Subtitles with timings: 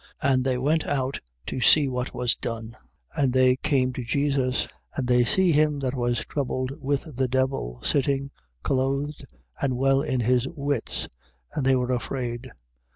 [0.19, 2.75] And they went out to see what was done:
[3.15, 3.23] 5:15.
[3.23, 7.79] And they came to Jesus, and they see him that was troubled with the devil,
[7.83, 8.31] sitting,
[8.63, 9.27] clothed,
[9.61, 11.07] and well in his wits,
[11.53, 12.49] and they were afraid.